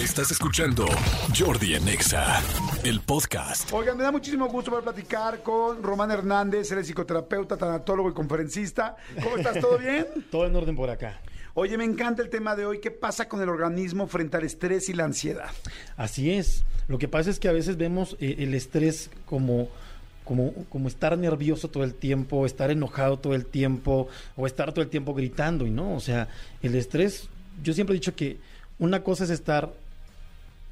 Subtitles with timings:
[0.00, 0.86] Estás escuchando
[1.38, 2.42] Jordi en Exa,
[2.84, 3.70] el podcast.
[3.70, 8.14] Oigan, me da muchísimo gusto poder platicar con Román Hernández, él es psicoterapeuta, tanatólogo y
[8.14, 8.96] conferencista.
[9.22, 9.60] ¿Cómo estás?
[9.60, 10.06] ¿Todo bien?
[10.30, 11.20] Todo en orden por acá.
[11.52, 12.80] Oye, me encanta el tema de hoy.
[12.80, 15.50] ¿Qué pasa con el organismo frente al estrés y la ansiedad?
[15.98, 16.64] Así es.
[16.88, 19.68] Lo que pasa es que a veces vemos eh, el estrés como,
[20.24, 24.82] como, como estar nervioso todo el tiempo, estar enojado todo el tiempo o estar todo
[24.82, 25.94] el tiempo gritando y no.
[25.94, 26.28] O sea,
[26.62, 27.28] el estrés,
[27.62, 28.38] yo siempre he dicho que
[28.78, 29.70] una cosa es estar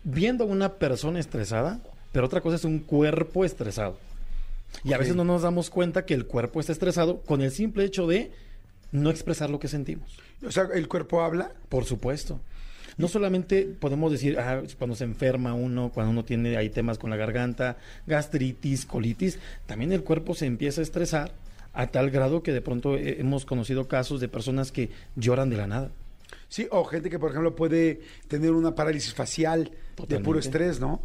[0.09, 1.81] viendo a una persona estresada,
[2.13, 3.99] pero otra cosa es un cuerpo estresado.
[4.85, 7.85] Y a veces no nos damos cuenta que el cuerpo está estresado con el simple
[7.85, 8.31] hecho de
[8.93, 10.19] no expresar lo que sentimos.
[10.47, 11.53] O sea, ¿el cuerpo habla?
[11.69, 12.41] Por supuesto.
[12.97, 17.11] No solamente podemos decir ah, cuando se enferma uno, cuando uno tiene ahí temas con
[17.11, 21.33] la garganta, gastritis, colitis, también el cuerpo se empieza a estresar
[21.75, 25.57] a tal grado que de pronto eh, hemos conocido casos de personas que lloran de
[25.57, 25.91] la nada.
[26.49, 29.71] Sí, o gente que, por ejemplo, puede tener una parálisis facial
[30.09, 31.03] de puro estrés, ¿no?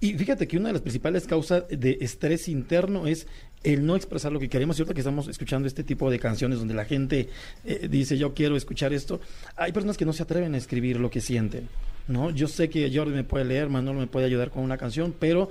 [0.00, 3.26] Y fíjate que una de las principales causas de estrés interno es
[3.62, 4.78] el no expresar lo que queremos.
[4.78, 7.28] Ahorita que estamos escuchando este tipo de canciones donde la gente
[7.64, 9.20] eh, dice yo quiero escuchar esto,
[9.54, 11.68] hay personas que no se atreven a escribir lo que sienten.
[12.08, 12.30] ¿no?
[12.30, 15.50] Yo sé que Jordi me puede leer, Manuel me puede ayudar con una canción, pero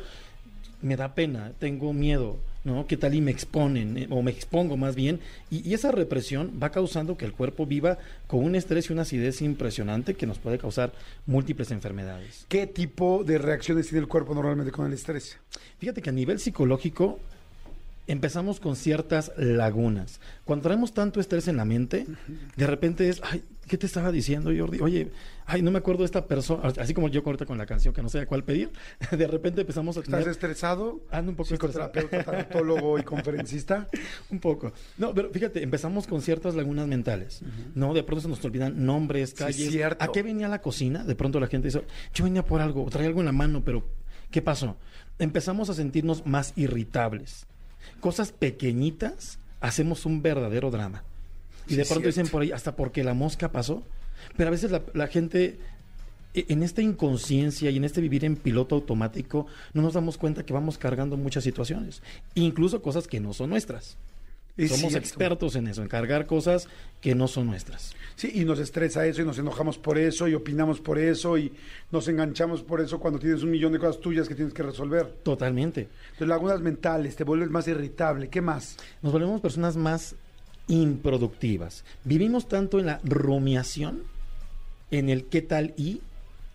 [0.82, 2.86] me da pena, tengo miedo, ¿no?
[2.88, 5.20] ¿Qué tal y me exponen, eh, o me expongo más bien?
[5.50, 9.04] Y, y esa represión va causando que el cuerpo viva con un estrés y una
[9.04, 10.94] acidez impresionante que nos puede causar
[11.26, 12.46] múltiples enfermedades.
[12.50, 15.38] ¿Qué tipo de reacciones tiene el cuerpo normalmente con el estrés?
[15.80, 17.20] Fíjate que a nivel psicológico
[18.08, 20.20] empezamos con ciertas lagunas.
[20.46, 22.06] Cuando traemos tanto estrés en la mente,
[22.56, 24.82] de repente es, ay, ¿qué te estaba diciendo, Jordi?
[24.82, 25.12] Oye,
[25.46, 28.02] ay, no me acuerdo de esta persona, así como yo ahorita con la canción que
[28.02, 28.70] no sé a cuál pedir,
[29.12, 31.00] de repente empezamos a ¿Estás tener estresado?
[31.10, 33.88] Ando un poco Psicoterapeuta, tanatólogo y conferencista.
[34.30, 34.74] un poco.
[34.98, 37.94] No, pero fíjate, empezamos con ciertas lagunas mentales, ¿no?
[37.94, 39.72] De pronto se nos olvidan nombres, calles.
[39.72, 40.04] cierto.
[40.04, 41.06] ¿A qué venía la cocina?
[41.06, 41.82] De pronto la gente dice,
[42.14, 43.86] yo venía por algo, traía algo en la mano, pero
[44.32, 44.76] ¿qué pasó?
[45.18, 47.48] Empezamos a sentirnos más irritables.
[48.02, 51.06] Cosas pequeñitas hacemos un verdadero drama.
[51.72, 53.84] Y de pronto dicen por ahí, hasta porque la mosca pasó.
[54.38, 55.58] Pero a veces la, la gente,
[56.34, 60.46] e- en esta inconsciencia y en este vivir en piloto automático, no nos damos cuenta
[60.46, 62.02] que vamos cargando muchas situaciones,
[62.36, 63.98] incluso cosas que no son nuestras.
[64.58, 64.98] Es Somos cierto.
[65.08, 66.68] expertos en eso, en cargar cosas
[67.00, 67.96] que no son nuestras.
[68.18, 71.54] Sí, y nos estresa eso y nos enojamos por eso y opinamos por eso y
[71.90, 75.08] nos enganchamos por eso cuando tienes un millón de cosas tuyas que tienes que resolver.
[75.24, 75.88] Totalmente.
[76.12, 78.28] Entonces, lagunas mentales, te vuelves más irritable.
[78.28, 78.76] ¿Qué más?
[79.02, 80.16] Nos volvemos personas más
[80.72, 81.84] improductivas.
[82.06, 84.04] Vivimos tanto en la rumiación,
[84.90, 86.02] en el qué tal y,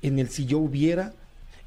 [0.03, 1.13] en el si yo hubiera,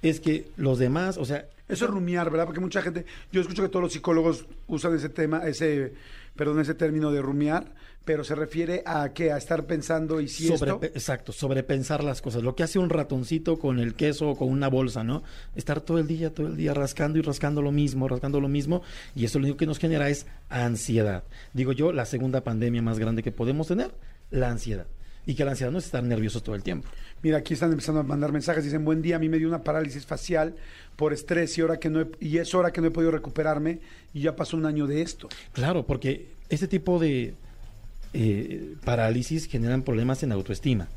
[0.02, 2.46] es que los demás, o sea, Eso es rumiar, ¿verdad?
[2.48, 5.94] Porque mucha gente, yo escucho que todos los psicólogos usan ese tema, ese,
[6.36, 7.66] perdón, ese término de rumiar,
[8.06, 10.84] pero se refiere a qué, a estar pensando y si sobre, esto.
[10.86, 12.42] exacto, sobrepensar las cosas.
[12.42, 15.22] Lo que hace un ratoncito con el queso o con una bolsa, ¿no?
[15.56, 18.82] Estar todo el día, todo el día rascando y rascando lo mismo, rascando lo mismo,
[19.16, 21.24] y eso lo único que nos genera es ansiedad.
[21.54, 23.92] Digo yo, la segunda pandemia más grande que podemos tener,
[24.32, 24.88] la ansiedad.
[25.26, 26.88] Y que la ansiedad no es estar nerviosos todo el tiempo.
[27.22, 29.64] Mira, aquí están empezando a mandar mensajes, dicen, buen día, a mí me dio una
[29.64, 30.56] parálisis facial
[30.96, 33.80] por estrés y, hora que no he- y es hora que no he podido recuperarme
[34.14, 35.30] y ya pasó un año de esto.
[35.54, 37.36] Claro, porque este tipo de
[38.14, 40.88] eh, parálisis generan problemas en autoestima.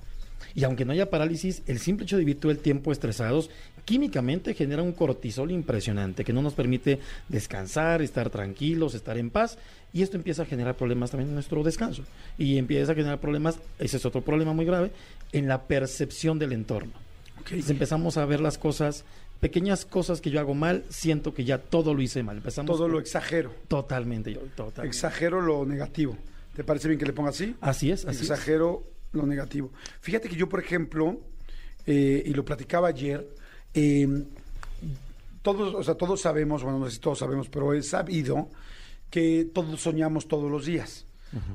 [0.55, 3.49] Y aunque no haya parálisis, el simple hecho de vivir todo el tiempo estresados,
[3.87, 9.57] químicamente genera un cortisol impresionante que no nos permite descansar, estar tranquilos, estar en paz.
[9.95, 12.03] Y esto empieza a generar problemas también en nuestro descanso.
[12.37, 14.91] Y empieza a generar problemas, ese es otro problema muy grave,
[15.33, 16.93] en la percepción del entorno.
[17.39, 19.05] Entonces empezamos a ver las cosas,
[19.41, 22.37] pequeñas cosas que yo hago mal, siento que ya todo lo hice mal.
[22.37, 24.87] Empezamos Todo lo exagero, Totalmente, yo, totalmente.
[24.89, 26.17] exagero lo negativo.
[26.55, 27.57] ¿Te parece bien que le ponga así?
[27.61, 28.31] Así es, así es.
[28.31, 29.71] exagero lo negativo.
[30.01, 31.21] Fíjate que yo, por ejemplo,
[31.87, 33.27] eh, y lo platicaba ayer,
[33.75, 34.25] eh,
[35.43, 38.49] todos, o sea, todos sabemos, bueno, no sé si todos sabemos, pero es sabido
[39.11, 41.07] que todos soñamos todos los días.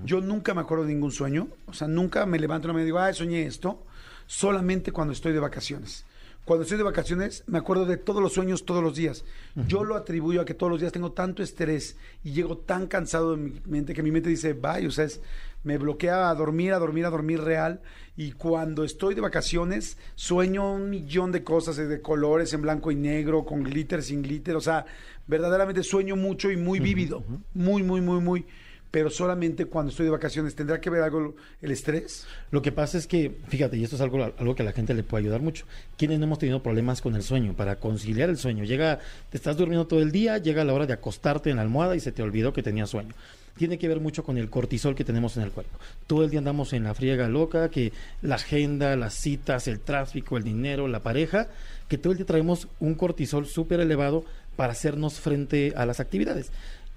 [0.03, 2.97] Yo nunca me acuerdo de ningún sueño, o sea, nunca me levanto y me digo,
[2.97, 3.85] ah, soñé esto,
[4.25, 6.03] solamente cuando estoy de vacaciones.
[6.47, 9.25] Cuando estoy de vacaciones me acuerdo de todos los sueños todos los días.
[9.67, 13.31] Yo lo atribuyo a que todos los días tengo tanto estrés y llego tan cansado
[13.35, 15.19] de mi mente que mi mente dice, vaya, o sea, es-
[15.63, 17.81] me bloquea a dormir, a dormir, a dormir real.
[18.15, 22.91] Y cuando estoy de vacaciones sueño un millón de cosas, eh, de colores en blanco
[22.91, 24.55] y negro, con glitter, sin glitter.
[24.55, 24.85] O sea,
[25.27, 27.25] verdaderamente sueño mucho y muy vívido.
[27.53, 28.45] Muy, muy, muy, muy.
[28.91, 30.55] Pero solamente cuando estoy de vacaciones.
[30.55, 32.25] ¿Tendrá que ver algo el estrés?
[32.51, 34.93] Lo que pasa es que, fíjate, y esto es algo, algo que a la gente
[34.93, 35.65] le puede ayudar mucho.
[35.97, 38.63] Quienes no hemos tenido problemas con el sueño, para conciliar el sueño.
[38.63, 38.99] Llega,
[39.29, 41.99] te estás durmiendo todo el día, llega la hora de acostarte en la almohada y
[41.99, 43.13] se te olvidó que tenías sueño
[43.57, 45.77] tiene que ver mucho con el cortisol que tenemos en el cuerpo.
[46.05, 47.91] Todo el día andamos en la friega loca, que
[48.21, 51.47] la agenda, las citas, el tráfico, el dinero, la pareja,
[51.89, 54.23] que todo el día traemos un cortisol súper elevado
[54.55, 56.51] para hacernos frente a las actividades.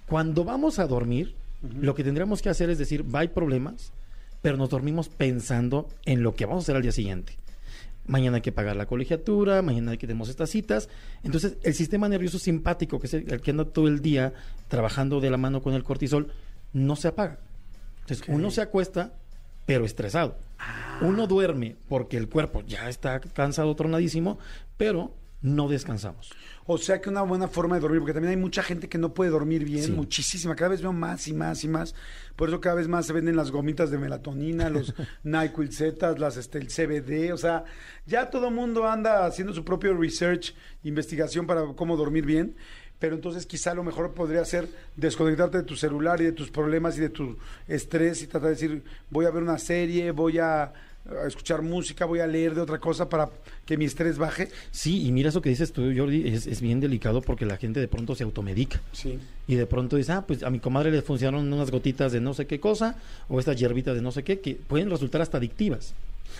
[0.07, 3.93] Cuando vamos a dormir, lo que tendríamos que hacer es decir, va hay problemas,
[4.43, 7.37] pero nos dormimos pensando en lo que vamos a hacer al día siguiente.
[8.07, 10.89] Mañana hay que pagar la colegiatura, mañana hay que tenemos estas citas.
[11.23, 14.33] Entonces, el sistema nervioso simpático, que es el, que anda todo el día
[14.69, 16.33] trabajando de la mano con el cortisol,
[16.73, 17.39] no se apaga.
[18.01, 19.13] Entonces, uno se acuesta,
[19.67, 20.37] pero estresado.
[20.59, 20.99] Ah.
[21.03, 24.39] Uno duerme porque el cuerpo ya está cansado, tronadísimo,
[24.77, 26.31] pero no descansamos.
[26.67, 29.13] O sea que una buena forma de dormir, porque también hay mucha gente que no
[29.13, 30.55] puede dormir bien, muchísima.
[30.55, 31.95] Cada vez veo más y más y más.
[32.37, 34.95] Por eso cada vez más se venden las gomitas de melatonina, los
[35.25, 37.33] NyQuil Z, las este, el CBD.
[37.33, 37.65] O sea,
[38.07, 40.55] ya todo mundo anda haciendo su propio research,
[40.85, 42.55] investigación para cómo dormir bien.
[43.01, 46.99] Pero entonces quizá lo mejor podría ser desconectarte de tu celular y de tus problemas
[46.99, 50.73] y de tu estrés y tratar de decir, voy a ver una serie, voy a
[51.09, 53.31] a escuchar música, voy a leer de otra cosa para
[53.65, 54.49] que mi estrés baje.
[54.71, 57.89] Sí, y mira eso que dices tú, Jordi, es, bien delicado porque la gente de
[57.89, 58.81] pronto se automedica.
[58.93, 59.19] Sí.
[59.47, 62.35] Y de pronto dice, ah, pues a mi comadre le funcionaron unas gotitas de no
[62.35, 62.97] sé qué cosa,
[63.29, 65.95] o estas hierbitas de no sé qué, que pueden resultar hasta adictivas.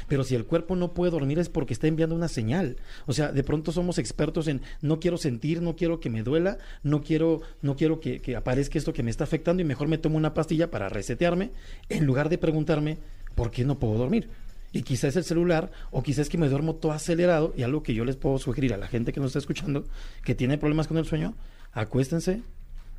[0.09, 2.77] Pero si el cuerpo no puede dormir es porque está enviando una señal.
[3.07, 6.59] O sea, de pronto somos expertos en no quiero sentir, no quiero que me duela,
[6.83, 9.99] no quiero, no quiero que, que aparezca esto que me está afectando y mejor me
[9.99, 11.51] tomo una pastilla para resetearme,
[11.89, 12.99] en lugar de preguntarme
[13.35, 14.29] por qué no puedo dormir.
[14.73, 17.53] Y quizás es el celular, o quizás es que me duermo todo acelerado.
[17.57, 19.85] Y algo que yo les puedo sugerir a la gente que nos está escuchando,
[20.25, 21.35] que tiene problemas con el sueño,
[21.73, 22.43] acuéstense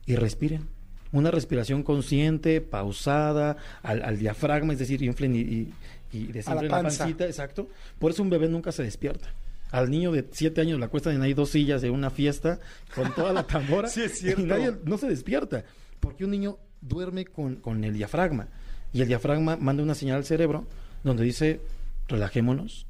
[0.05, 0.67] y respiren.
[1.13, 5.73] Una respiración consciente, pausada, al, diafragma, es decir, inflen y, y,
[6.13, 7.69] y la, pancita, exacto.
[7.99, 9.29] Por eso un bebé nunca se despierta.
[9.71, 12.59] Al niño de siete años le acuestan en ahí dos sillas de una fiesta
[12.93, 14.41] con toda la tambora sí, es cierto.
[14.41, 15.63] y nadie no se despierta.
[16.01, 18.47] Porque un niño duerme con, con el diafragma
[18.93, 20.67] y el diafragma manda una señal al cerebro
[21.03, 21.59] donde dice,
[22.07, 22.85] relajémonos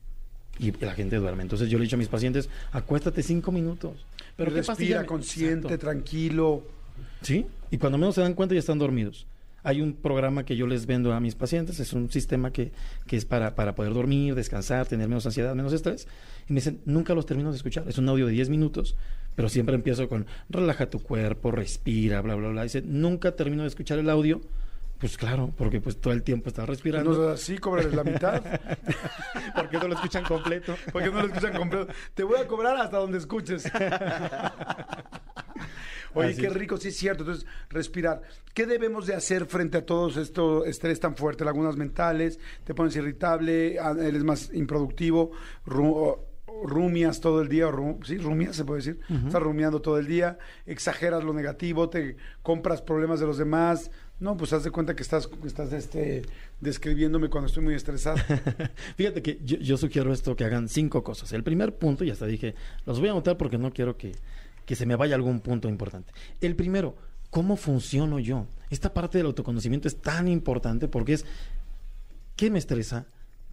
[0.59, 1.43] y la gente duerme.
[1.43, 4.05] Entonces yo le he dicho a mis pacientes, acuéstate cinco minutos.
[4.37, 6.63] Pero respira consciente, tranquilo.
[7.21, 9.25] Sí, y cuando menos se dan cuenta ya están dormidos.
[9.63, 12.71] Hay un programa que yo les vendo a mis pacientes, es un sistema que,
[13.05, 16.07] que es para, para poder dormir, descansar, tener menos ansiedad, menos estrés.
[16.49, 17.87] Y me dicen, nunca los termino de escuchar.
[17.87, 18.95] Es un audio de 10 minutos,
[19.35, 22.63] pero siempre empiezo con, relaja tu cuerpo, respira, bla, bla, bla.
[22.63, 24.41] Dice, nunca termino de escuchar el audio
[25.01, 27.11] pues claro, porque pues todo el tiempo está respirando.
[27.11, 28.39] No, así cobras la mitad.
[29.55, 30.75] porque no lo escuchan completo.
[30.93, 31.91] porque no lo escuchan completo.
[32.13, 33.63] Te voy a cobrar hasta donde escuches.
[36.13, 37.23] Oye, qué rico, sí es cierto.
[37.23, 38.21] Entonces, respirar.
[38.53, 41.45] ¿Qué debemos de hacer frente a todos estos estrés tan fuerte?
[41.45, 45.31] Lagunas mentales, te pones irritable, ah, eres más improductivo,
[46.63, 47.71] rumias todo el día,
[48.03, 52.81] sí, rumias se puede decir, estás rumiando todo el día, exageras lo negativo, te compras
[52.81, 53.89] problemas de los demás,
[54.21, 56.21] no, pues haz de cuenta que estás, estás este,
[56.59, 58.17] describiéndome cuando estoy muy estresado.
[58.95, 61.33] Fíjate que yo, sugiero esto, que hagan cinco cosas.
[61.33, 62.53] El primer punto, ya hasta dije,
[62.85, 64.11] los voy a anotar porque no quiero que,
[64.67, 66.13] que se me vaya algún punto importante.
[66.39, 66.95] El primero,
[67.31, 68.45] ¿cómo funciono yo?
[68.69, 71.25] Esta parte del autoconocimiento es tan importante porque es,
[72.35, 73.07] ¿qué me estresa?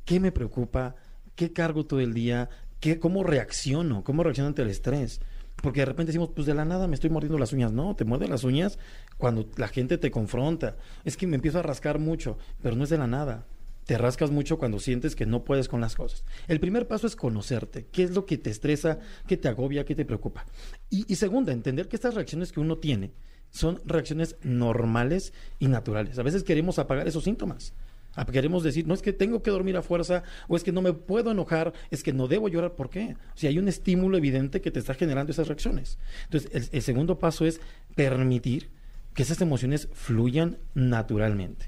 [0.04, 0.96] ¿Qué me preocupa?
[1.34, 2.50] ¿Qué cargo todo el día?
[2.78, 4.04] ¿Qué, ¿Cómo reacciono?
[4.04, 5.22] ¿Cómo reacciono ante el estrés?
[5.62, 7.72] Porque de repente decimos, pues de la nada me estoy mordiendo las uñas.
[7.72, 8.78] No, te muerde las uñas
[9.16, 10.76] cuando la gente te confronta.
[11.04, 13.46] Es que me empiezo a rascar mucho, pero no es de la nada.
[13.84, 16.24] Te rascas mucho cuando sientes que no puedes con las cosas.
[16.46, 17.86] El primer paso es conocerte.
[17.90, 20.44] ¿Qué es lo que te estresa, qué te agobia, qué te preocupa?
[20.90, 23.12] Y, y segunda, entender que estas reacciones que uno tiene
[23.50, 26.18] son reacciones normales y naturales.
[26.18, 27.72] A veces queremos apagar esos síntomas.
[28.14, 30.82] Ah, queremos decir, no es que tengo que dormir a fuerza, o es que no
[30.82, 32.74] me puedo enojar, es que no debo llorar.
[32.74, 33.16] ¿Por qué?
[33.34, 35.98] O sea, hay un estímulo evidente que te está generando esas reacciones.
[36.24, 37.60] Entonces, el, segundo paso es
[37.94, 38.70] permitir
[39.14, 41.66] que esas emociones fluyan naturalmente.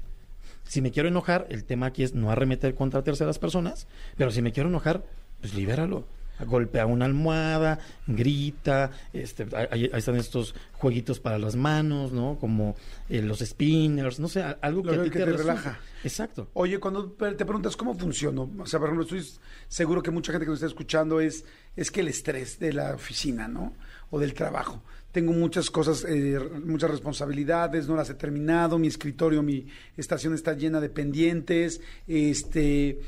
[0.63, 4.41] Si me quiero enojar, el tema aquí es no arremeter contra terceras personas, pero si
[4.41, 5.05] me quiero enojar,
[5.39, 6.05] pues libéralo
[6.45, 12.37] golpea una almohada, grita, este, ahí, están estos jueguitos para las manos, ¿no?
[12.39, 12.75] Como
[13.09, 15.79] eh, los spinners, no sé, algo que, te, relaja.
[16.03, 16.49] Exacto.
[16.53, 19.25] Oye, cuando te preguntas cómo funciona, o sea, por ejemplo, estoy
[19.67, 21.45] seguro que mucha gente que nos está escuchando es,
[21.75, 23.73] es que el estrés de la oficina, ¿no?
[24.09, 29.43] O del trabajo tengo muchas cosas, eh, muchas responsabilidades, no las he terminado, mi escritorio,
[29.43, 32.99] mi estación está llena de pendientes, este,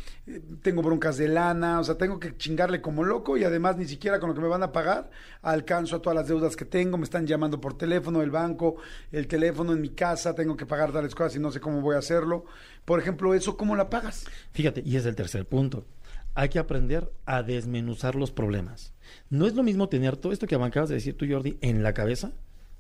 [0.62, 4.20] tengo broncas de lana, o sea, tengo que chingarle como loco y además ni siquiera
[4.20, 5.10] con lo que me van a pagar
[5.42, 8.76] alcanzo a todas las deudas que tengo, me están llamando por teléfono, el banco,
[9.12, 11.96] el teléfono en mi casa, tengo que pagar tales cosas y no sé cómo voy
[11.96, 12.46] a hacerlo.
[12.86, 14.26] Por ejemplo, eso, ¿cómo la pagas?
[14.52, 15.86] Fíjate, y es el tercer punto.
[16.36, 18.94] Hay que aprender a desmenuzar los problemas.
[19.30, 21.94] No es lo mismo tener todo esto que acabas de decir tú, Jordi, en la
[21.94, 22.32] cabeza,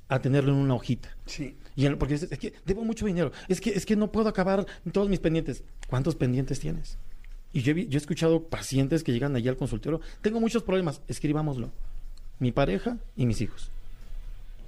[0.07, 1.15] a tenerlo en una hojita.
[1.25, 1.57] Sí.
[1.75, 4.65] Y porque dices, es que debo mucho dinero, es que, es que no puedo acabar
[4.91, 5.63] todos mis pendientes.
[5.87, 6.97] ¿Cuántos pendientes tienes?
[7.51, 11.01] Y yo he, yo he escuchado pacientes que llegan allí al consultorio, tengo muchos problemas,
[11.07, 11.71] escribámoslo.
[12.39, 13.69] Mi pareja y mis hijos.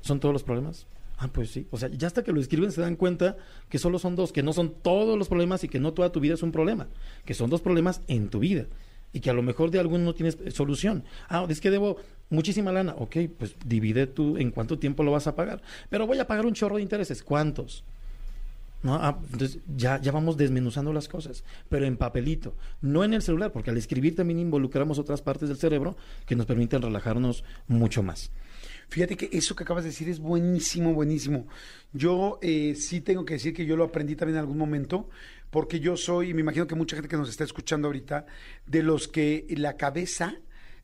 [0.02, 0.86] ¿Son todos los problemas?
[1.18, 1.68] Ah, pues sí.
[1.72, 3.38] O sea, ya hasta que lo escriben se dan cuenta
[3.70, 6.20] que solo son dos, que no son todos los problemas y que no toda tu
[6.20, 6.88] vida es un problema,
[7.26, 8.66] que son dos problemas en tu vida
[9.14, 11.06] y que a lo mejor de alguno no tienes eh, solución.
[11.30, 11.98] Ah, es que debo
[12.30, 12.96] muchísima lana.
[12.98, 15.62] Ok, pues divide tú en cuánto tiempo lo vas a pagar.
[15.90, 17.24] Pero voy a pagar un chorro de intereses.
[17.24, 17.86] ¿Cuántos?
[18.84, 18.96] ¿no?
[18.96, 23.52] Ah, entonces ya, ya vamos desmenuzando las cosas, pero en papelito, no en el celular,
[23.52, 25.96] porque al escribir también involucramos otras partes del cerebro
[26.26, 28.32] que nos permiten relajarnos mucho más.
[28.88, 31.48] Fíjate que eso que acabas de decir es buenísimo, buenísimo.
[31.94, 35.10] Yo eh, sí tengo que decir que yo lo aprendí también en algún momento,
[35.50, 38.26] porque yo soy, y me imagino que mucha gente que nos está escuchando ahorita,
[38.66, 40.36] de los que la cabeza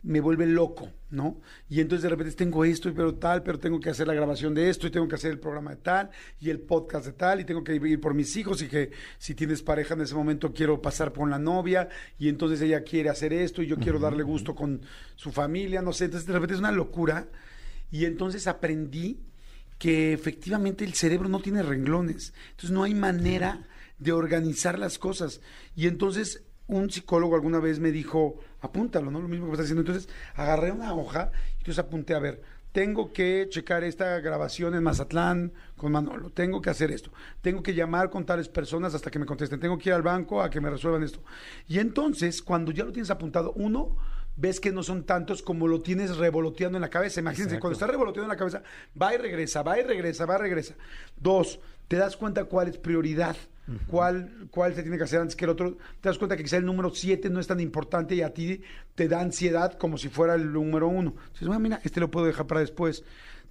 [0.03, 1.39] me vuelve loco, ¿no?
[1.69, 4.53] Y entonces de repente tengo esto, y pero tal, pero tengo que hacer la grabación
[4.53, 7.39] de esto, y tengo que hacer el programa de tal, y el podcast de tal,
[7.39, 10.53] y tengo que ir por mis hijos, y que si tienes pareja en ese momento
[10.53, 14.23] quiero pasar con la novia, y entonces ella quiere hacer esto, y yo quiero darle
[14.23, 14.81] gusto con
[15.15, 17.27] su familia, no sé, entonces de repente es una locura.
[17.91, 19.19] Y entonces aprendí
[19.77, 22.33] que efectivamente el cerebro no tiene renglones.
[22.51, 23.67] Entonces no hay manera
[23.99, 25.41] de organizar las cosas.
[25.75, 29.19] Y entonces un psicólogo alguna vez me dijo, apúntalo, ¿no?
[29.21, 29.81] Lo mismo que estás haciendo.
[29.81, 34.83] Entonces agarré una hoja y entonces apunté, a ver, tengo que checar esta grabación en
[34.83, 39.19] Mazatlán con Manolo, tengo que hacer esto, tengo que llamar con tales personas hasta que
[39.19, 41.21] me contesten, tengo que ir al banco a que me resuelvan esto.
[41.67, 43.97] Y entonces, cuando ya lo tienes apuntado, uno,
[44.41, 47.19] ves que no son tantos como lo tienes revoloteando en la cabeza.
[47.19, 47.61] Imagínense, Exacto.
[47.61, 48.63] cuando está revoloteando en la cabeza,
[48.99, 50.75] va y regresa, va y regresa, va y regresa.
[51.15, 53.35] Dos, te das cuenta cuál es prioridad,
[53.87, 55.77] cuál, cuál se tiene que hacer antes que el otro.
[56.01, 58.61] Te das cuenta que quizá el número siete no es tan importante y a ti
[58.95, 61.15] te da ansiedad como si fuera el número uno.
[61.33, 63.03] Dices, bueno, mira, este lo puedo dejar para después.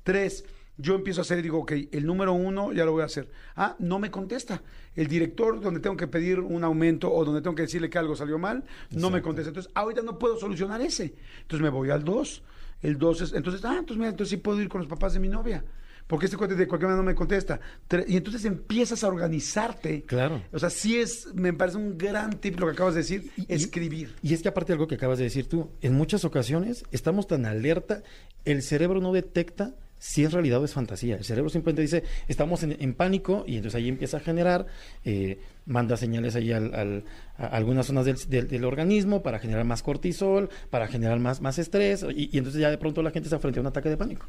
[0.03, 0.45] Tres,
[0.81, 3.29] yo empiezo a hacer y digo, ok, el número uno ya lo voy a hacer.
[3.57, 4.63] Ah, no me contesta.
[4.97, 8.17] El director donde tengo que pedir un aumento o donde tengo que decirle que algo
[8.17, 9.49] salió mal, no me contesta.
[9.51, 11.15] Entonces, ahorita no puedo solucionar ese.
[11.43, 12.43] Entonces me voy al dos.
[12.83, 15.21] El dos es, entonces, ah, entonces mira, entonces sí puedo ir con los papás de
[15.21, 15.63] mi novia.
[16.07, 17.61] Porque este cuate de cualquier manera no me contesta.
[18.09, 20.03] Y entonces empiezas a organizarte.
[20.03, 20.43] Claro.
[20.51, 23.47] O sea, sí es, me parece un gran tip lo que acabas de decir, y-
[23.53, 24.17] escribir.
[24.23, 27.29] Y es que aparte de algo que acabas de decir tú, en muchas ocasiones estamos
[27.29, 28.03] tan alerta,
[28.45, 31.15] el cerebro no detecta si es realidad o es fantasía.
[31.17, 34.67] El cerebro simplemente dice, estamos en, en pánico y entonces ahí empieza a generar,
[35.05, 37.05] eh, manda señales ahí al- al-
[37.39, 41.59] a algunas zonas del, del- del organismo para generar más cortisol, para generar más, más
[41.59, 43.97] estrés y, y entonces ya de pronto la gente se frente a un ataque de
[43.97, 44.27] pánico.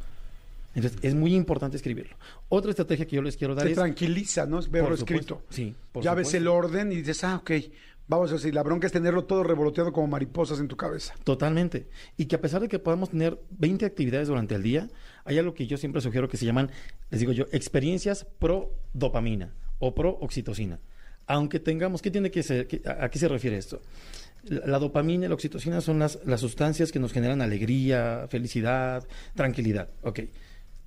[0.73, 2.15] Entonces es muy importante escribirlo.
[2.47, 3.77] Otra estrategia que yo les quiero dar Te es...
[3.77, 4.61] tranquiliza, ¿no?
[4.69, 5.41] Verlo escrito.
[5.49, 7.51] sí, por ya ves el orden y dices, ah, ok,
[8.07, 11.13] vamos a decir, la bronca es tenerlo todo revoloteado como mariposas en tu cabeza.
[11.23, 11.87] Totalmente.
[12.17, 14.89] Y que a pesar de que podamos tener 20 actividades durante el día,
[15.23, 16.71] hay algo que yo siempre sugiero que se llaman,
[17.09, 20.79] les digo yo, experiencias pro dopamina o pro oxitocina.
[21.27, 22.67] Aunque tengamos, ¿qué tiene que ser?
[22.85, 23.81] a, qué se refiere esto?
[24.43, 29.07] La, la dopamina y la oxitocina son las, las sustancias que nos generan alegría, felicidad,
[29.35, 29.89] tranquilidad.
[30.01, 30.21] Ok.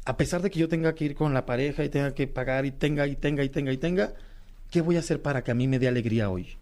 [0.05, 2.67] A pesar de que yo tenga que ir con la pareja y tenga que pagar
[2.67, 4.15] y tenga y tenga y tenga y tenga,
[4.71, 6.59] ¿qué voy a hacer para que a mí me dé alegría hoy?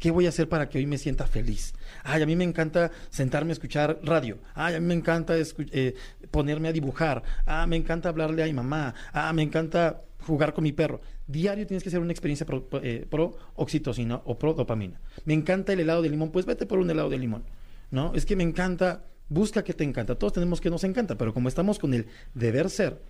[0.00, 1.74] ¿Qué voy a hacer para que hoy me sienta feliz?
[2.02, 4.38] Ay, a mí me encanta sentarme a escuchar radio.
[4.54, 5.94] Ay, a mí me encanta eh,
[6.30, 7.22] ponerme a dibujar.
[7.44, 8.94] Ah, me encanta hablarle a mi mamá.
[9.12, 11.02] Ah, me encanta jugar con mi perro.
[11.26, 14.98] Diario tienes que hacer una experiencia pro, eh, pro oxitocina o pro dopamina.
[15.26, 17.44] Me encanta el helado de limón, pues vete por un helado de limón.
[17.90, 18.14] ¿No?
[18.14, 20.14] Es que me encanta, busca que te encanta.
[20.14, 23.02] Todos tenemos que nos encanta, pero como estamos con el deber ser,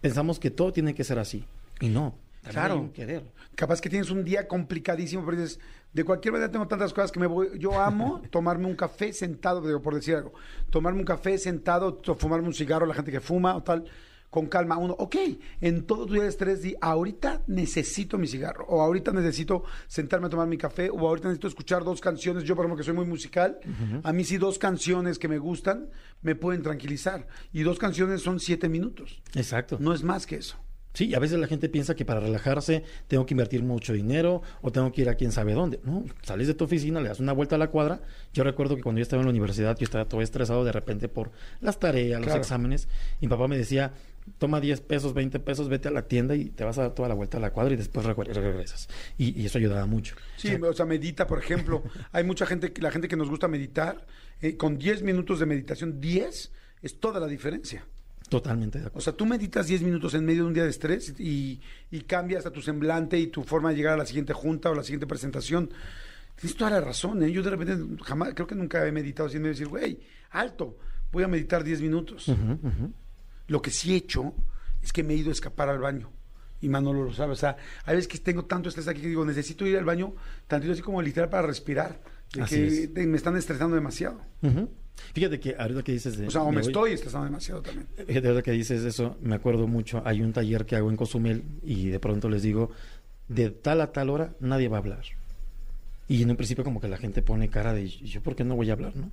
[0.00, 1.44] pensamos que todo tiene que ser así.
[1.78, 2.16] Y no.
[2.50, 2.74] Claro.
[2.74, 3.22] hay un querer.
[3.54, 5.60] Capaz que tienes un día complicadísimo, pero dices,
[5.92, 7.50] de cualquier manera tengo tantas cosas que me voy.
[7.58, 10.32] Yo amo tomarme un café sentado, digo, por decir algo.
[10.70, 13.84] Tomarme un café sentado, fumarme un cigarro, la gente que fuma o tal,
[14.30, 14.78] con calma.
[14.78, 15.16] Uno, ok,
[15.60, 20.28] en todo tu día de estrés, di, ahorita necesito mi cigarro, o ahorita necesito sentarme
[20.28, 22.44] a tomar mi café, o ahorita necesito escuchar dos canciones.
[22.44, 23.58] Yo, por ejemplo, que soy muy musical,
[24.02, 25.90] a mí sí dos canciones que me gustan
[26.22, 27.26] me pueden tranquilizar.
[27.52, 29.20] Y dos canciones son siete minutos.
[29.34, 29.76] Exacto.
[29.78, 30.56] No es más que eso.
[30.92, 34.70] Sí, a veces la gente piensa que para relajarse tengo que invertir mucho dinero o
[34.70, 35.80] tengo que ir a quién sabe dónde.
[35.84, 38.00] No, sales de tu oficina, le das una vuelta a la cuadra.
[38.32, 41.08] Yo recuerdo que cuando yo estaba en la universidad, yo estaba todo estresado de repente
[41.08, 41.30] por
[41.60, 42.88] las tareas, los exámenes.
[43.20, 43.92] Y mi papá me decía,
[44.38, 47.08] toma 10 pesos, 20 pesos, vete a la tienda y te vas a dar toda
[47.08, 48.88] la vuelta a la cuadra y después regresas.
[49.16, 50.14] Y, y eso ayudaba mucho.
[50.36, 51.82] Sí, o sea, medita, por ejemplo.
[52.12, 54.06] Hay mucha gente, la gente que nos gusta meditar,
[54.40, 57.86] eh, con 10 minutos de meditación, 10 es toda la diferencia.
[58.32, 59.04] Totalmente de O acuerdo.
[59.04, 61.60] sea, tú meditas 10 minutos en medio de un día de estrés y,
[61.90, 64.74] y cambia hasta tu semblante y tu forma de llegar a la siguiente junta o
[64.74, 65.70] la siguiente presentación.
[66.34, 67.30] Tienes toda la razón, ¿eh?
[67.30, 70.78] Yo de repente jamás, creo que nunca he meditado de decir, güey, alto,
[71.12, 72.26] voy a meditar 10 minutos.
[72.28, 72.92] Ujú, ujú.
[73.48, 74.34] Lo que sí he hecho
[74.82, 76.10] es que me he ido a escapar al baño.
[76.62, 77.32] Y Manolo lo sabe.
[77.32, 80.14] O sea, hay veces que tengo tanto estrés aquí que digo, necesito ir al baño,
[80.46, 82.00] tantito así como literal para respirar.
[82.32, 83.06] De Así que es.
[83.08, 84.20] me están estresando demasiado.
[84.42, 84.70] Ujú.
[85.14, 86.26] Fíjate que ahorita que dices de...
[86.26, 87.86] O sea, o me voy- estoy estresando demasiado también.
[88.06, 91.42] Fíjate, ahorita que dices eso, me acuerdo mucho, hay un taller que hago en Cozumel
[91.62, 92.70] y de pronto les digo,
[93.28, 95.02] de tal a tal hora nadie va a hablar.
[96.08, 98.54] Y en un principio como que la gente pone cara de, ¿yo por qué no
[98.56, 99.10] voy a hablar, no?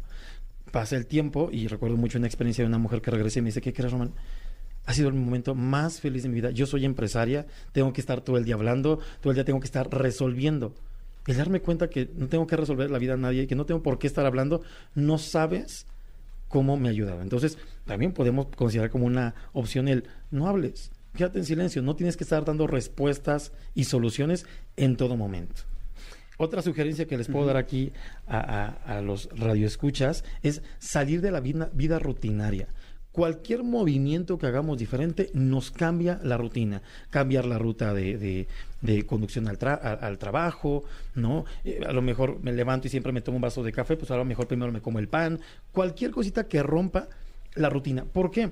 [0.71, 3.47] Pasa el tiempo y recuerdo mucho una experiencia de una mujer que regresé y me
[3.47, 4.11] dice, ¿qué crees, Román?
[4.85, 6.51] Ha sido el momento más feliz de mi vida.
[6.51, 9.65] Yo soy empresaria, tengo que estar todo el día hablando, todo el día tengo que
[9.65, 10.73] estar resolviendo.
[11.27, 13.83] El darme cuenta que no tengo que resolver la vida a nadie, que no tengo
[13.83, 14.61] por qué estar hablando,
[14.95, 15.85] no sabes
[16.47, 17.21] cómo me ha ayudado.
[17.21, 22.17] Entonces, también podemos considerar como una opción el no hables, quédate en silencio, no tienes
[22.17, 24.45] que estar dando respuestas y soluciones
[24.75, 25.61] en todo momento.
[26.37, 27.91] Otra sugerencia que les puedo dar aquí
[28.25, 32.69] a, a- a los radioescuchas es salir de la vida, vida rutinaria.
[33.11, 36.81] Cualquier movimiento que hagamos diferente nos cambia la rutina.
[37.09, 38.17] Cambiar la ruta de,
[38.81, 40.83] de- conducción al, tra- al trabajo,
[41.15, 41.43] ¿no?
[41.65, 44.11] Eh, a lo mejor me levanto y siempre me tomo un vaso de café, pues
[44.11, 45.39] a lo mejor primero me como el pan.
[45.71, 47.07] Cualquier cosita que rompa
[47.55, 48.05] la rutina.
[48.05, 48.51] ¿Por qué?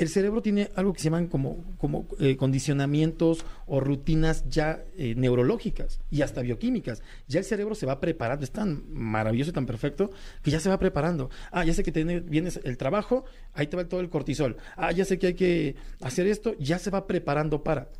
[0.00, 5.14] El cerebro tiene algo que se llaman como, como eh, condicionamientos o rutinas ya eh,
[5.14, 7.02] neurológicas y hasta bioquímicas.
[7.28, 10.10] Ya el cerebro se va preparando, es tan maravilloso y tan perfecto
[10.42, 11.28] que ya se va preparando.
[11.52, 14.56] Ah, ya sé que tiene, vienes el trabajo, ahí te va todo el cortisol.
[14.74, 17.90] Ah, ya sé que hay que hacer esto, ya se va preparando para.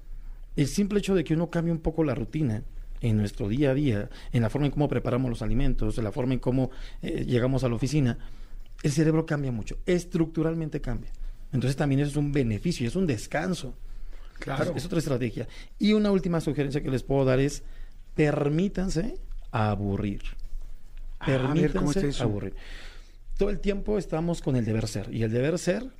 [0.57, 2.63] El simple hecho de que uno cambie un poco la rutina
[3.03, 6.13] en nuestro día a día, en la forma en cómo preparamos los alimentos, en la
[6.13, 6.71] forma en cómo
[7.03, 8.17] eh, llegamos a la oficina,
[8.83, 11.13] el cerebro cambia mucho, estructuralmente cambia.
[11.53, 13.75] Entonces también eso es un beneficio, es un descanso.
[14.39, 14.71] Claro.
[14.71, 15.49] Es, es otra estrategia.
[15.79, 17.63] Y una última sugerencia que les puedo dar es
[18.15, 19.17] permítanse
[19.51, 20.23] aburrir.
[21.19, 22.55] Ah, a ver, ¿cómo Permítanse aburrir.
[23.37, 25.15] Todo el tiempo estamos con el deber ser.
[25.15, 25.91] Y el deber ser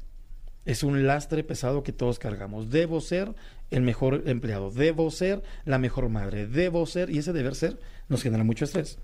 [0.65, 2.71] es un lastre pesado que todos cargamos.
[2.71, 3.35] Debo ser
[3.71, 4.71] el mejor empleado.
[4.71, 6.47] Debo ser la mejor madre.
[6.47, 7.11] Debo ser.
[7.11, 7.79] Y ese deber ser
[8.09, 8.99] nos genera mucho estrés.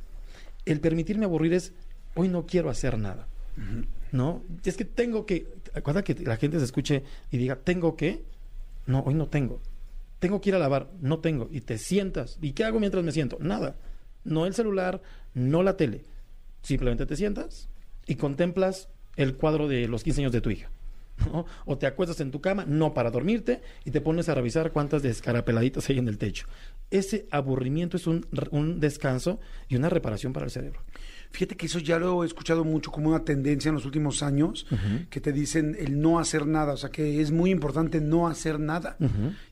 [0.64, 1.72] El permitirme aburrir es,
[2.14, 3.26] hoy no quiero hacer nada.
[4.12, 4.42] ¿No?
[4.64, 5.46] Es que tengo que.
[5.76, 8.24] Acuerda que la gente se escuche y diga, ¿tengo que?
[8.86, 9.60] No, hoy no tengo.
[10.18, 11.48] Tengo que ir a lavar, no tengo.
[11.52, 12.38] Y te sientas.
[12.40, 13.36] ¿Y qué hago mientras me siento?
[13.40, 13.76] Nada.
[14.24, 15.02] No el celular,
[15.34, 16.04] no la tele.
[16.62, 17.68] Simplemente te sientas
[18.06, 20.70] y contemplas el cuadro de los 15 años de tu hija.
[21.64, 25.02] O te acuestas en tu cama, no para dormirte, y te pones a revisar cuántas
[25.02, 26.46] descarapeladitas hay en el techo.
[26.90, 30.80] Ese aburrimiento es un, un descanso y una reparación para el cerebro.
[31.36, 34.66] Fíjate que eso ya lo he escuchado mucho como una tendencia en los últimos años,
[35.10, 38.58] que te dicen el no hacer nada, o sea que es muy importante no hacer
[38.58, 38.96] nada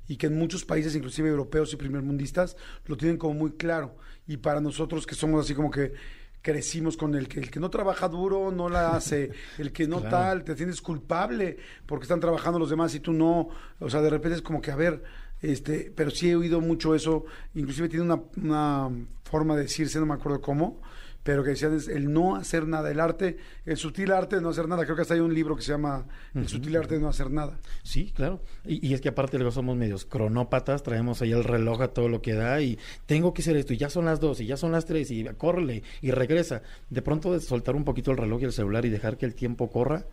[0.08, 3.96] y que en muchos países, inclusive europeos y primermundistas, lo tienen como muy claro.
[4.26, 5.92] Y para nosotros que somos así como que
[6.40, 10.00] crecimos con el que el que no trabaja duro no la hace, el que no
[10.00, 10.16] Claro.
[10.16, 14.08] tal, te sientes culpable porque están trabajando los demás y tú no, o sea, de
[14.08, 15.02] repente es como que a ver,
[15.42, 18.90] este, pero sí he oído mucho eso, inclusive tiene una, una
[19.24, 20.80] forma de decirse, no me acuerdo cómo,
[21.24, 24.50] pero que decían es el no hacer nada, el arte, el sutil arte de no
[24.50, 24.84] hacer nada.
[24.84, 27.30] Creo que hasta hay un libro que se llama El sutil arte de no hacer
[27.30, 27.58] nada.
[27.82, 28.42] Sí, claro.
[28.64, 32.08] Y, y es que aparte luego somos medios cronópatas, traemos ahí el reloj a todo
[32.08, 34.56] lo que da y tengo que hacer esto y ya son las dos y ya
[34.56, 36.62] son las tres y córrele y regresa.
[36.90, 39.34] De pronto de soltar un poquito el reloj y el celular y dejar que el
[39.34, 40.04] tiempo corra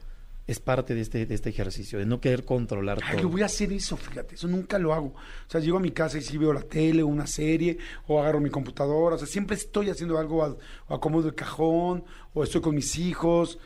[0.51, 3.21] es parte de este, de este ejercicio, de no querer controlar Ay, todo.
[3.23, 5.07] yo voy a hacer eso, fíjate, eso nunca lo hago.
[5.07, 8.19] O sea, llego a mi casa y sí veo la tele o una serie, o
[8.21, 10.55] agarro mi computadora, o sea, siempre estoy haciendo algo, a-
[10.87, 13.57] o acomodo el cajón, o estoy con mis hijos,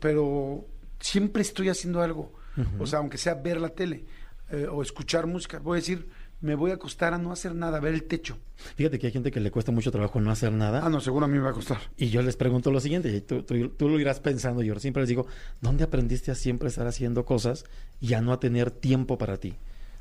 [0.00, 0.64] pero
[1.00, 2.32] siempre estoy haciendo algo.
[2.80, 4.04] O sea, aunque sea ver la tele
[4.50, 6.08] eh, o escuchar música, voy a decir,
[6.40, 8.38] me voy a acostar a no hacer nada, a ver el techo.
[8.76, 10.80] Fíjate que hay gente que le cuesta mucho trabajo no hacer nada.
[10.84, 11.78] Ah, no, seguro a mí me va a costar.
[11.96, 15.02] Y yo les pregunto lo siguiente, y tú, tú- tú lo irás pensando, yo siempre
[15.02, 15.26] les digo,
[15.60, 17.64] ¿dónde aprendiste a siempre estar haciendo cosas
[18.00, 19.54] y a no a tener tiempo para ti?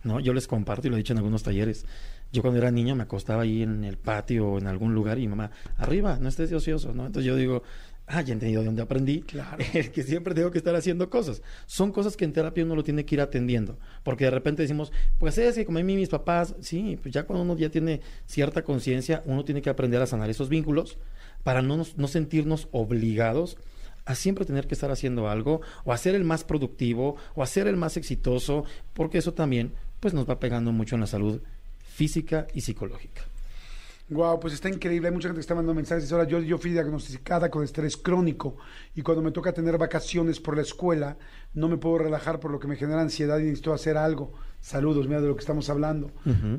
[0.03, 0.19] ¿No?
[0.19, 1.85] Yo les comparto y lo he dicho en algunos talleres.
[2.31, 5.27] Yo cuando era niño me acostaba ahí en el patio o en algún lugar y
[5.27, 7.05] mamá, arriba, no estés ocioso, ¿no?
[7.07, 7.63] Entonces yo digo,
[8.07, 9.57] ah, ya he entendido de dónde aprendí, Claro.
[9.93, 11.41] que siempre tengo que estar haciendo cosas.
[11.65, 14.91] Son cosas que en terapia uno lo tiene que ir atendiendo, porque de repente decimos,
[15.19, 18.01] pues es que como a mí mis papás, sí, pues ya cuando uno ya tiene
[18.25, 20.97] cierta conciencia, uno tiene que aprender a sanar esos vínculos
[21.43, 23.57] para no, nos- no sentirnos obligados
[24.05, 27.45] a siempre tener que estar haciendo algo, o a ser el más productivo, o a
[27.45, 31.41] ser el más exitoso, porque eso también pues nos va pegando mucho en la salud
[31.79, 33.23] física y psicológica.
[34.09, 35.09] Wow, pues está increíble.
[35.09, 36.03] Hay mucha gente que está mandando mensajes.
[36.03, 38.55] Dice, ahora yo, yo fui diagnosticada con estrés crónico
[38.95, 41.17] y cuando me toca tener vacaciones por la escuela,
[41.53, 44.31] no me puedo relajar por lo que me genera ansiedad y necesito hacer algo.
[44.61, 46.11] Saludos, mira de lo que estamos hablando.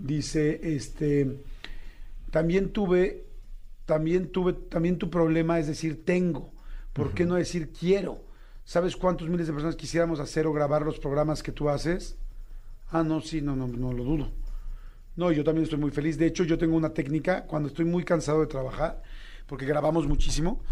[0.02, 1.40] Dice, este,
[2.30, 3.24] también tuve,
[3.86, 6.52] también tuve, también tu problema es decir tengo.
[6.92, 8.24] ¿Por qué no decir quiero?
[8.64, 12.18] ¿Sabes cuántos miles de personas quisiéramos hacer o grabar los programas que tú haces?
[12.90, 14.32] Ah, no, sí, no, no, no lo dudo.
[15.18, 16.16] No, yo también estoy muy feliz.
[16.16, 19.02] De hecho, yo tengo una técnica cuando estoy muy cansado de trabajar,
[19.48, 20.62] porque grabamos muchísimo.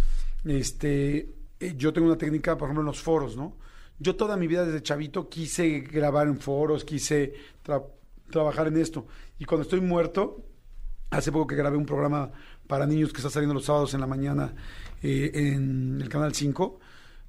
[0.44, 3.56] Este, eh, yo tengo una técnica, por ejemplo, en los foros, ¿no?
[3.98, 7.34] Yo toda mi vida desde chavito quise grabar en foros, quise
[8.30, 9.08] trabajar en esto.
[9.36, 10.44] Y cuando estoy muerto,
[11.10, 12.30] hace poco que grabé un programa
[12.68, 14.54] para niños que está saliendo los sábados en la mañana
[15.02, 16.78] eh, en el Canal 5,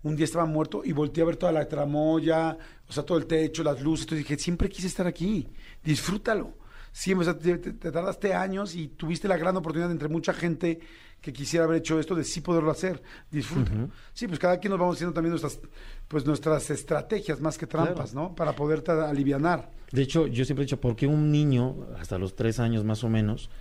[0.03, 2.55] un día estaba muerto y volteé a ver toda la tramoya,
[2.87, 4.05] o sea, todo el techo, las luces.
[4.05, 5.47] Entonces dije, siempre quise estar aquí,
[5.83, 6.66] disfrútalo
[6.97, 10.79] sí, te, tardaste años y tuviste la gran oportunidad entre mucha gente
[11.21, 13.03] que quisiera haber hecho esto de sí poderlo hacer.
[13.29, 13.71] Disfruta.
[14.13, 15.59] Sí, pues cada quien nos vamos haciendo también nuestras,
[16.07, 18.33] pues nuestras estrategias más que trampas, ¿no?
[18.33, 19.69] Para poderte alivianar.
[19.91, 23.03] De hecho, yo siempre he dicho, ¿por qué un niño, hasta los tres años más
[23.03, 23.51] o menos,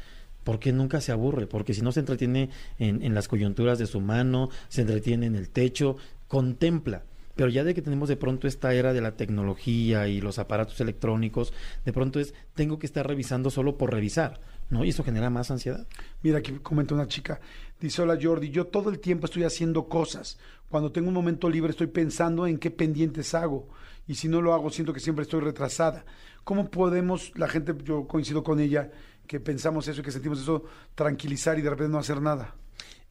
[0.42, 1.46] ¿por qué nunca se aburre?
[1.46, 5.34] Porque si no se entretiene en, en las coyunturas de su mano, se entretiene en
[5.34, 7.02] el techo, contempla
[7.36, 10.80] pero ya de que tenemos de pronto esta era de la tecnología y los aparatos
[10.80, 11.52] electrónicos,
[11.84, 14.84] de pronto es, tengo que estar revisando solo por revisar, ¿no?
[14.84, 15.86] Y eso genera más ansiedad.
[16.22, 17.38] Mira, aquí comenta una chica,
[17.78, 20.38] dice, hola Jordi, yo todo el tiempo estoy haciendo cosas.
[20.70, 23.68] Cuando tengo un momento libre estoy pensando en qué pendientes hago.
[24.08, 26.04] Y si no lo hago, siento que siempre estoy retrasada.
[26.42, 28.90] ¿Cómo podemos, la gente, yo coincido con ella,
[29.26, 32.54] que pensamos eso y que sentimos eso, tranquilizar y de repente no hacer nada?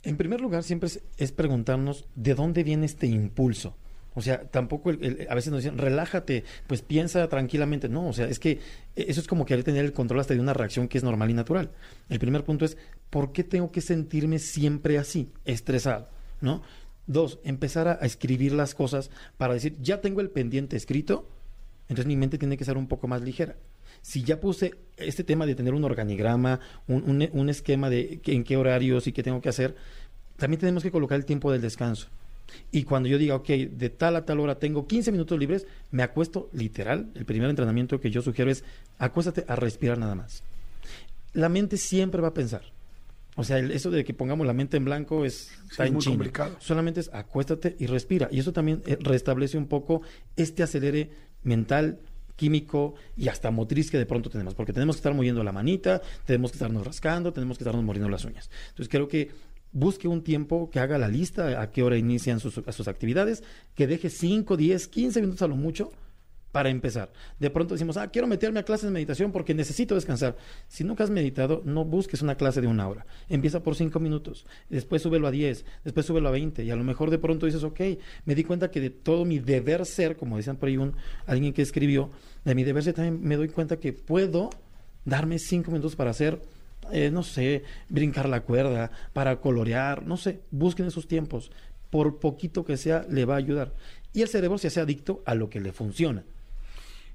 [0.03, 3.75] En primer lugar, siempre es preguntarnos de dónde viene este impulso.
[4.15, 7.89] O sea, tampoco a veces nos dicen, relájate, pues piensa tranquilamente.
[7.89, 8.59] No, o sea, es que
[8.95, 11.33] eso es como querer tener el control hasta de una reacción que es normal y
[11.33, 11.71] natural.
[12.09, 12.77] El primer punto es,
[13.09, 16.07] ¿por qué tengo que sentirme siempre así, estresado?
[16.39, 16.63] ¿No?
[17.07, 21.27] Dos, empezar a, escribir las cosas para decir, ya tengo el pendiente escrito,
[21.89, 23.57] entonces mi mente tiene que ser un poco más ligera.
[24.01, 28.55] Si ya puse este tema de tener un organigrama, un, un esquema de en qué
[28.55, 29.75] horarios y qué tengo que hacer,
[30.37, 32.07] también tenemos que colocar el tiempo del descanso.
[32.71, 36.03] Y cuando yo diga, ok, de tal a tal hora tengo 15 minutos libres, me
[36.03, 37.09] acuesto literal.
[37.15, 38.63] El primer entrenamiento que yo sugiero es
[38.97, 40.43] acuéstate a respirar nada más.
[41.33, 42.63] La mente siempre va a pensar.
[43.37, 45.51] O sea, eso de que pongamos la mente en blanco es,
[45.91, 46.55] muy complicado.
[46.59, 48.29] Solamente es acuéstate y respira.
[48.31, 50.01] Y eso también eh, restablece un poco
[50.37, 51.09] este acelere
[51.43, 51.99] mental,
[52.35, 56.01] químico y hasta motriz que de pronto tenemos, porque tenemos que estar moviendo la manita,
[56.25, 58.49] tenemos que estarnos rascando, tenemos que estarnos mordiendo las uñas.
[58.69, 59.31] Entonces creo que
[59.75, 63.43] busque un tiempo que haga la lista, a qué hora inician sus, sus actividades,
[63.75, 65.91] que deje 5, 10, 15 minutos a lo mucho
[66.53, 67.11] para empezar.
[67.37, 70.37] De pronto decimos, ah, quiero meterme a clases de meditación porque necesito descansar.
[70.69, 73.05] Si nunca has meditado, no busques una clase de una hora.
[73.27, 76.85] Empieza por 5 minutos, después súbelo a 10, después súbelo a 20 y a lo
[76.85, 77.81] mejor de pronto dices, ok,
[78.23, 81.51] me di cuenta que de todo mi deber ser, como decían por ahí un, alguien
[81.51, 82.11] que escribió,
[82.45, 84.49] de mi deber ser también me doy cuenta que puedo
[85.03, 86.39] darme 5 minutos para hacer
[86.91, 91.51] eh, no sé, brincar la cuerda, para colorear, no sé, busquen esos tiempos.
[91.89, 93.73] Por poquito que sea, le va a ayudar.
[94.13, 96.23] Y el cerebro se hace adicto a lo que le funciona.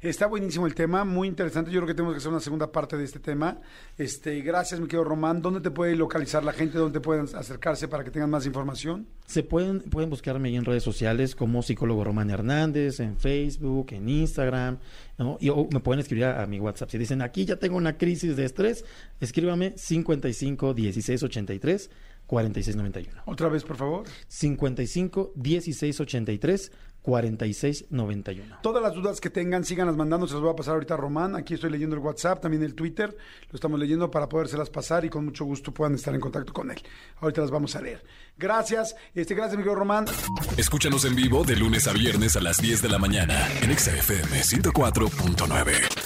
[0.02, 1.70] Está buenísimo el tema, muy interesante.
[1.70, 3.60] Yo creo que tenemos que hacer una segunda parte de este tema.
[3.98, 5.42] Este, gracias, mi querido Román.
[5.42, 6.78] ¿Dónde te puede localizar la gente?
[6.78, 9.06] ¿Dónde pueden acercarse para que tengan más información?
[9.26, 14.08] Se pueden, pueden buscarme ahí en redes sociales como psicólogo Román Hernández, en Facebook, en
[14.08, 14.78] Instagram,
[15.18, 15.36] ¿no?
[15.38, 16.88] Y o me pueden escribir a, mi WhatsApp.
[16.88, 18.86] Si dicen, aquí ya tengo una crisis de estrés,
[19.20, 21.90] escríbame 55 16 83
[22.26, 23.22] 4691.
[23.26, 24.04] Otra vez, por favor.
[24.28, 28.58] 55 16 83 4691.
[28.62, 31.36] Todas las dudas que tengan, síganlas mandando, se las voy a pasar ahorita a Román.
[31.36, 33.16] Aquí estoy leyendo el WhatsApp, también el Twitter,
[33.50, 36.70] lo estamos leyendo para podérselas pasar y con mucho gusto puedan estar en contacto con
[36.70, 36.80] él.
[37.20, 38.04] Ahorita las vamos a leer.
[38.36, 40.06] Gracias, este, gracias, mi Román.
[40.56, 44.40] Escúchanos en vivo de lunes a viernes a las 10 de la mañana en XFM
[44.40, 45.99] 104.9.